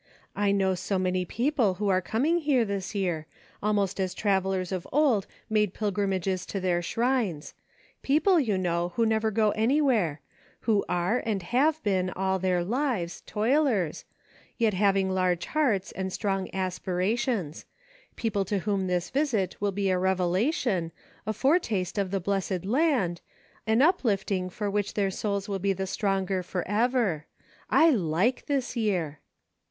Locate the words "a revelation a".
19.91-21.31